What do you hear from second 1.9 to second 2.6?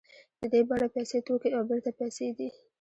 پیسې دي